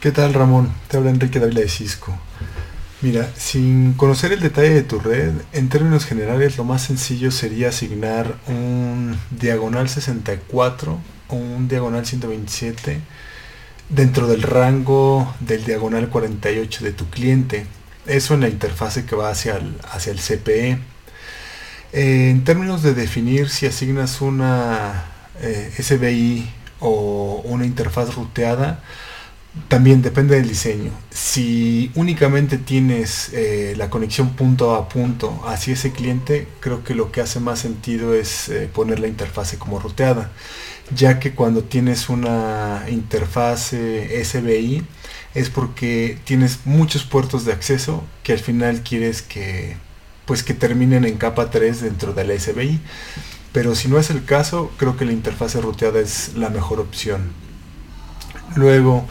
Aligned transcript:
¿Qué 0.00 0.12
tal 0.12 0.32
Ramón? 0.32 0.72
Te 0.86 0.96
habla 0.96 1.10
Enrique 1.10 1.40
Dávila 1.40 1.62
de 1.62 1.68
Cisco. 1.68 2.16
Mira, 3.00 3.28
sin 3.36 3.94
conocer 3.94 4.32
el 4.32 4.38
detalle 4.38 4.70
de 4.70 4.84
tu 4.84 5.00
red, 5.00 5.32
en 5.52 5.68
términos 5.68 6.06
generales 6.06 6.56
lo 6.56 6.62
más 6.62 6.82
sencillo 6.82 7.32
sería 7.32 7.70
asignar 7.70 8.36
un 8.46 9.18
diagonal 9.32 9.88
64 9.88 11.00
o 11.26 11.34
un 11.34 11.66
diagonal 11.66 12.06
127 12.06 13.00
dentro 13.88 14.28
del 14.28 14.42
rango 14.42 15.34
del 15.40 15.64
diagonal 15.64 16.08
48 16.08 16.84
de 16.84 16.92
tu 16.92 17.10
cliente. 17.10 17.66
Eso 18.06 18.34
en 18.34 18.42
la 18.42 18.48
interfase 18.48 19.04
que 19.04 19.16
va 19.16 19.30
hacia 19.30 19.56
el, 19.56 19.80
hacia 19.90 20.12
el 20.12 20.20
CPE. 20.20 20.78
Eh, 21.92 22.30
en 22.30 22.44
términos 22.44 22.84
de 22.84 22.94
definir 22.94 23.48
si 23.48 23.66
asignas 23.66 24.20
una 24.20 25.06
eh, 25.40 25.72
SBI 25.76 26.48
o 26.78 27.42
una 27.44 27.66
interfaz 27.66 28.14
ruteada, 28.14 28.80
también 29.68 30.02
depende 30.02 30.36
del 30.36 30.48
diseño. 30.48 30.92
Si 31.10 31.90
únicamente 31.94 32.58
tienes 32.58 33.30
eh, 33.32 33.74
la 33.76 33.90
conexión 33.90 34.30
punto 34.30 34.74
a 34.74 34.88
punto 34.88 35.42
hacia 35.46 35.74
ese 35.74 35.92
cliente, 35.92 36.48
creo 36.60 36.84
que 36.84 36.94
lo 36.94 37.10
que 37.10 37.20
hace 37.20 37.40
más 37.40 37.58
sentido 37.58 38.14
es 38.14 38.50
poner 38.72 39.00
la 39.00 39.08
interfase 39.08 39.58
como 39.58 39.78
ruteada, 39.78 40.30
ya 40.94 41.18
que 41.18 41.34
cuando 41.34 41.64
tienes 41.64 42.08
una 42.08 42.84
interfase 42.88 44.24
SBI 44.24 44.84
es 45.34 45.50
porque 45.50 46.18
tienes 46.24 46.60
muchos 46.64 47.04
puertos 47.04 47.44
de 47.44 47.52
acceso 47.52 48.04
que 48.22 48.32
al 48.32 48.38
final 48.38 48.82
quieres 48.82 49.22
que 49.22 49.76
pues 50.28 50.42
que 50.42 50.52
terminen 50.52 51.06
en 51.06 51.16
capa 51.16 51.50
3 51.50 51.80
dentro 51.80 52.12
de 52.12 52.24
la 52.24 52.38
SBI. 52.38 52.78
Pero 53.52 53.74
si 53.74 53.88
no 53.88 53.98
es 53.98 54.10
el 54.10 54.26
caso, 54.26 54.70
creo 54.76 54.94
que 54.94 55.06
la 55.06 55.12
interfase 55.12 55.58
ruteada 55.58 56.00
es 56.00 56.34
la 56.34 56.50
mejor 56.50 56.80
opción. 56.80 57.32
Luego, 58.54 59.06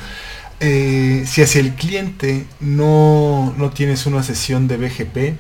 eh, 0.60 1.24
si 1.28 1.42
hacia 1.42 1.62
el 1.62 1.76
cliente 1.76 2.46
no, 2.60 3.54
no 3.58 3.70
tienes 3.72 4.06
una 4.06 4.24
sesión 4.24 4.68
de 4.68 4.78
BGP, 4.78 5.38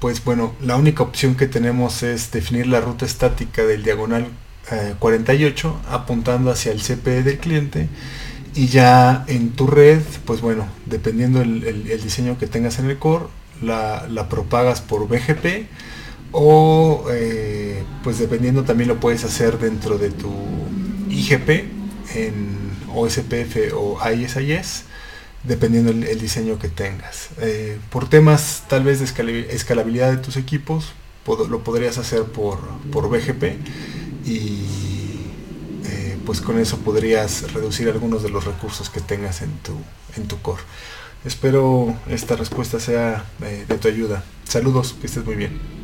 pues 0.00 0.24
bueno, 0.24 0.54
la 0.60 0.76
única 0.76 1.02
opción 1.02 1.34
que 1.34 1.46
tenemos 1.46 2.02
es 2.02 2.30
definir 2.30 2.66
la 2.66 2.80
ruta 2.80 3.04
estática 3.06 3.64
del 3.64 3.82
diagonal 3.82 4.28
48 4.98 5.68
eh, 5.68 5.88
apuntando 5.90 6.50
hacia 6.50 6.72
el 6.72 6.80
CPE 6.80 7.22
del 7.22 7.38
cliente 7.38 7.88
y 8.54 8.66
ya 8.66 9.24
en 9.28 9.50
tu 9.50 9.66
red, 9.66 10.02
pues 10.24 10.40
bueno, 10.40 10.66
dependiendo 10.86 11.40
el 11.42 12.02
diseño 12.02 12.38
que 12.38 12.46
tengas 12.46 12.78
en 12.78 12.90
el 12.90 12.98
core, 12.98 13.26
la, 13.62 14.28
propagas 14.28 14.80
por 14.80 15.08
BGP 15.08 15.66
o 16.32 17.06
eh, 17.10 17.82
pues 18.02 18.18
dependiendo 18.18 18.64
también 18.64 18.88
lo 18.88 19.00
puedes 19.00 19.24
hacer 19.24 19.58
dentro 19.58 19.98
de 19.98 20.10
tu 20.10 20.30
IGP 21.08 21.77
en 22.14 22.70
OSPF 22.94 23.74
o 23.74 23.98
ISIS 24.10 24.84
dependiendo 25.44 25.90
el, 25.90 26.20
diseño 26.20 26.58
que 26.58 26.68
tengas. 26.68 27.28
Eh, 27.40 27.78
por 27.90 28.08
temas 28.08 28.64
tal 28.68 28.84
vez 28.84 28.98
de 28.98 29.46
escalabilidad 29.50 30.10
de 30.10 30.18
tus 30.18 30.36
equipos 30.36 30.92
lo 31.48 31.62
podrías 31.62 31.98
hacer 31.98 32.24
por, 32.24 32.58
por 32.90 33.08
BGP 33.08 33.44
y 34.24 34.64
eh, 35.84 36.18
pues 36.24 36.40
con 36.40 36.58
eso 36.58 36.78
podrías 36.78 37.52
reducir 37.52 37.88
algunos 37.88 38.22
de 38.22 38.30
los 38.30 38.44
recursos 38.44 38.88
que 38.88 39.00
tengas 39.00 39.42
en 39.42 39.50
tu, 39.58 39.74
en 40.16 40.26
tu 40.26 40.40
core. 40.40 40.62
Espero 41.24 41.94
esta 42.08 42.36
respuesta 42.36 42.80
sea 42.80 43.24
eh, 43.42 43.64
de 43.68 43.78
tu 43.78 43.88
ayuda. 43.88 44.24
Saludos, 44.44 44.94
que 44.98 45.06
estés 45.06 45.24
muy 45.24 45.34
bien. 45.34 45.77